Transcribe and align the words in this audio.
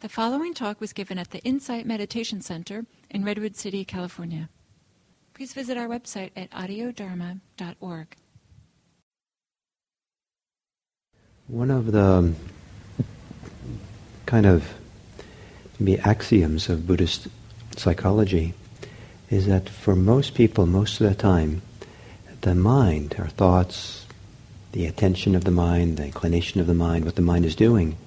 The 0.00 0.08
following 0.08 0.54
talk 0.54 0.80
was 0.80 0.94
given 0.94 1.18
at 1.18 1.30
the 1.30 1.40
Insight 1.40 1.84
Meditation 1.84 2.40
Center 2.40 2.86
in 3.10 3.22
Redwood 3.22 3.54
City, 3.54 3.84
California. 3.84 4.48
Please 5.34 5.52
visit 5.52 5.76
our 5.76 5.88
website 5.88 6.30
at 6.34 6.50
audiodharma.org. 6.52 8.16
One 11.48 11.70
of 11.70 11.92
the 11.92 12.32
kind 14.24 14.46
of 14.46 14.72
maybe 15.78 16.00
axioms 16.00 16.70
of 16.70 16.86
Buddhist 16.86 17.28
psychology 17.76 18.54
is 19.28 19.48
that 19.48 19.68
for 19.68 19.94
most 19.94 20.34
people, 20.34 20.64
most 20.64 21.02
of 21.02 21.10
the 21.10 21.14
time, 21.14 21.60
the 22.40 22.54
mind, 22.54 23.16
our 23.18 23.28
thoughts, 23.28 24.06
the 24.72 24.86
attention 24.86 25.34
of 25.34 25.44
the 25.44 25.50
mind, 25.50 25.98
the 25.98 26.06
inclination 26.06 26.58
of 26.58 26.66
the 26.66 26.72
mind, 26.72 27.04
what 27.04 27.16
the 27.16 27.22
mind 27.22 27.44
is 27.44 27.54
doing, 27.54 27.98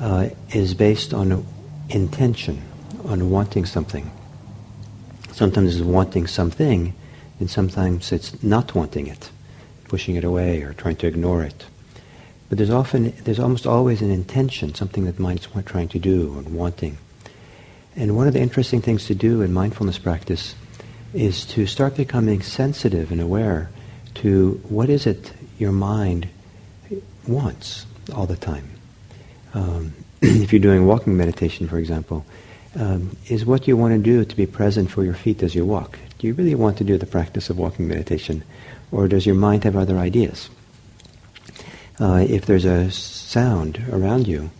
uh, 0.00 0.28
is 0.50 0.74
based 0.74 1.14
on 1.14 1.46
intention, 1.88 2.62
on 3.04 3.30
wanting 3.30 3.66
something. 3.66 4.10
Sometimes 5.32 5.76
it's 5.76 5.84
wanting 5.84 6.26
something, 6.26 6.94
and 7.38 7.50
sometimes 7.50 8.12
it's 8.12 8.42
not 8.42 8.74
wanting 8.74 9.06
it, 9.06 9.30
pushing 9.84 10.16
it 10.16 10.24
away 10.24 10.62
or 10.62 10.72
trying 10.72 10.96
to 10.96 11.06
ignore 11.06 11.42
it. 11.42 11.66
But 12.48 12.58
there's 12.58 12.70
often, 12.70 13.12
there's 13.24 13.40
almost 13.40 13.66
always 13.66 14.02
an 14.02 14.10
intention, 14.10 14.74
something 14.74 15.04
that 15.04 15.18
mind 15.18 15.40
is 15.40 15.64
trying 15.64 15.88
to 15.88 15.98
do 15.98 16.38
and 16.38 16.54
wanting. 16.54 16.98
And 17.96 18.16
one 18.16 18.28
of 18.28 18.34
the 18.34 18.40
interesting 18.40 18.82
things 18.82 19.06
to 19.06 19.14
do 19.14 19.42
in 19.42 19.52
mindfulness 19.52 19.98
practice 19.98 20.54
is 21.14 21.46
to 21.46 21.66
start 21.66 21.96
becoming 21.96 22.42
sensitive 22.42 23.10
and 23.10 23.20
aware 23.20 23.70
to 24.16 24.60
what 24.68 24.90
is 24.90 25.06
it 25.06 25.32
your 25.58 25.72
mind 25.72 26.28
wants 27.26 27.86
all 28.14 28.26
the 28.26 28.36
time. 28.36 28.75
Um, 29.56 29.94
if 30.20 30.52
you're 30.52 30.60
doing 30.60 30.86
walking 30.86 31.16
meditation, 31.16 31.66
for 31.66 31.78
example, 31.78 32.26
um, 32.74 33.16
is 33.28 33.46
what 33.46 33.66
you 33.66 33.76
want 33.76 33.94
to 33.94 33.98
do 33.98 34.24
to 34.24 34.36
be 34.36 34.46
present 34.46 34.90
for 34.90 35.02
your 35.02 35.14
feet 35.14 35.42
as 35.42 35.54
you 35.54 35.64
walk. 35.64 35.98
Do 36.18 36.26
you 36.26 36.34
really 36.34 36.54
want 36.54 36.76
to 36.78 36.84
do 36.84 36.98
the 36.98 37.06
practice 37.06 37.48
of 37.48 37.56
walking 37.56 37.88
meditation, 37.88 38.44
or 38.92 39.08
does 39.08 39.24
your 39.24 39.34
mind 39.34 39.64
have 39.64 39.74
other 39.74 39.96
ideas? 39.96 40.50
Uh, 41.98 42.26
if 42.28 42.44
there's 42.44 42.66
a 42.66 42.90
sound 42.90 43.82
around 43.90 44.28
you, 44.28 44.50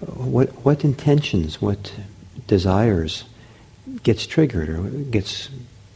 what 0.00 0.50
what 0.64 0.84
intentions, 0.84 1.62
what 1.62 1.94
desires 2.46 3.24
gets 4.02 4.26
triggered 4.26 4.68
or 4.68 4.82
gets 5.10 5.48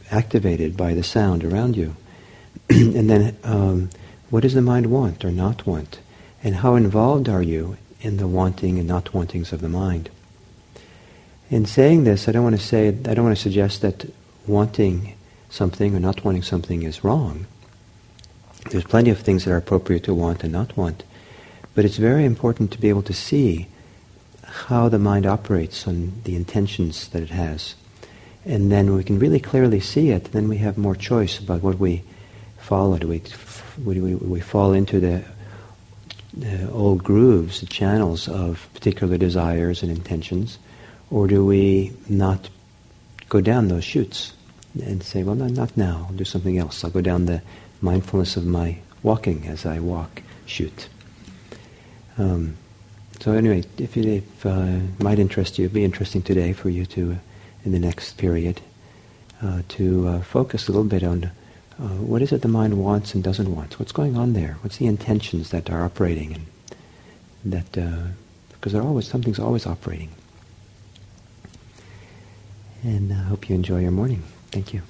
activated 0.09 0.75
by 0.75 0.95
the 0.95 1.03
sound 1.03 1.43
around 1.43 1.77
you, 1.77 1.95
and 2.69 3.07
then 3.09 3.37
um, 3.43 3.91
what 4.31 4.41
does 4.41 4.55
the 4.55 4.61
mind 4.63 4.87
want 4.87 5.23
or 5.23 5.31
not 5.31 5.67
want? 5.67 5.99
And 6.43 6.55
how 6.55 6.73
involved 6.75 7.29
are 7.29 7.43
you 7.43 7.77
in 8.01 8.17
the 8.17 8.27
wanting 8.27 8.79
and 8.79 8.87
not 8.87 9.13
wantings 9.13 9.51
of 9.51 9.61
the 9.61 9.69
mind? 9.69 10.09
In 11.49 11.65
saying 11.65 12.03
this, 12.03 12.27
I 12.27 12.31
don't 12.31 12.43
want 12.43 12.59
to 12.59 12.65
say, 12.65 12.89
I 12.89 12.91
don't 12.91 13.23
want 13.23 13.35
to 13.35 13.41
suggest 13.41 13.81
that 13.81 14.11
wanting 14.45 15.15
something 15.49 15.95
or 15.95 15.99
not 15.99 16.23
wanting 16.23 16.43
something 16.43 16.83
is 16.83 17.03
wrong. 17.03 17.45
There's 18.69 18.83
plenty 18.83 19.09
of 19.09 19.19
things 19.19 19.45
that 19.45 19.51
are 19.51 19.57
appropriate 19.57 20.03
to 20.03 20.13
want 20.13 20.43
and 20.43 20.53
not 20.53 20.77
want. 20.77 21.03
But 21.73 21.85
it's 21.85 21.97
very 21.97 22.25
important 22.25 22.71
to 22.71 22.79
be 22.79 22.89
able 22.89 23.03
to 23.03 23.13
see 23.13 23.67
how 24.43 24.89
the 24.89 24.99
mind 24.99 25.25
operates 25.25 25.87
on 25.87 26.21
the 26.23 26.35
intentions 26.35 27.07
that 27.09 27.23
it 27.23 27.29
has. 27.29 27.75
And 28.45 28.71
then 28.71 28.93
we 28.93 29.03
can 29.03 29.19
really 29.19 29.39
clearly 29.39 29.79
see 29.79 30.09
it, 30.09 30.31
then 30.31 30.47
we 30.47 30.57
have 30.57 30.77
more 30.77 30.95
choice 30.95 31.39
about 31.39 31.61
what 31.61 31.77
we 31.77 32.03
follow. 32.57 32.97
Do 32.97 33.07
we, 33.07 33.21
we, 33.83 34.15
we 34.15 34.39
fall 34.39 34.73
into 34.73 34.99
the, 34.99 35.23
old 36.71 37.03
grooves, 37.03 37.61
the 37.61 37.65
channels 37.65 38.27
of 38.27 38.67
particular 38.73 39.17
desires 39.17 39.83
and 39.83 39.91
intentions, 39.91 40.57
or 41.11 41.27
do 41.27 41.45
we 41.45 41.91
not 42.07 42.49
go 43.29 43.41
down 43.41 43.67
those 43.67 43.83
chutes 43.83 44.33
and 44.81 45.03
say, 45.03 45.23
well, 45.23 45.35
not, 45.35 45.51
not 45.51 45.77
now, 45.77 46.05
I'll 46.07 46.15
do 46.15 46.25
something 46.25 46.57
else. 46.57 46.83
I'll 46.83 46.91
go 46.91 47.01
down 47.01 47.25
the 47.25 47.41
mindfulness 47.81 48.37
of 48.37 48.45
my 48.45 48.77
walking 49.03 49.47
as 49.47 49.65
I 49.65 49.79
walk 49.79 50.21
chute. 50.45 50.87
Um, 52.17 52.57
so 53.19 53.33
anyway, 53.33 53.63
if 53.77 53.97
it 53.97 54.05
if, 54.05 54.45
uh, 54.45 54.79
might 54.99 55.19
interest 55.19 55.57
you, 55.57 55.65
it'd 55.65 55.73
be 55.73 55.83
interesting 55.83 56.21
today 56.21 56.53
for 56.53 56.69
you 56.69 56.85
to, 56.87 57.13
uh, 57.13 57.15
in 57.65 57.71
the 57.71 57.79
next 57.79 58.17
period, 58.17 58.61
uh, 59.41 59.61
to 59.69 60.07
uh, 60.07 60.21
focus 60.21 60.67
a 60.67 60.71
little 60.71 60.87
bit 60.87 61.03
on 61.03 61.31
uh, 61.79 61.87
what 61.87 62.21
is 62.21 62.31
it 62.31 62.41
the 62.41 62.47
mind 62.47 62.77
wants 62.77 63.13
and 63.13 63.23
doesn't 63.23 63.55
want? 63.55 63.79
What's 63.79 63.91
going 63.91 64.17
on 64.17 64.33
there? 64.33 64.57
What's 64.61 64.77
the 64.77 64.85
intentions 64.87 65.51
that 65.51 65.69
are 65.69 65.83
operating? 65.83 66.33
And 66.33 66.45
that 67.45 67.77
uh, 67.77 68.07
because 68.51 68.73
they're 68.73 68.83
always 68.83 69.07
something's 69.07 69.39
always 69.39 69.65
operating. 69.65 70.09
And 72.83 73.11
I 73.11 73.23
hope 73.23 73.49
you 73.49 73.55
enjoy 73.55 73.79
your 73.79 73.91
morning. 73.91 74.23
Thank 74.51 74.73
you. 74.73 74.81